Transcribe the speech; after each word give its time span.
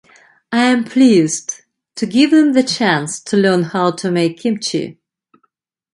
I'm 0.51 0.83
pleased 0.83 1.61
to 1.97 2.07
give 2.07 2.31
them 2.31 2.53
the 2.53 2.63
chance 2.63 3.19
to 3.19 3.37
learn 3.37 3.61
how 3.65 3.91
to 3.91 4.09
make 4.09 4.39
kimchi. 4.39 4.97